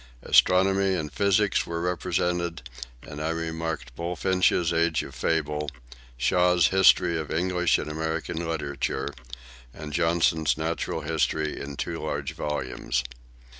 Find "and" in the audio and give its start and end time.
0.95-1.13, 3.03-3.21, 7.77-7.87, 9.71-9.93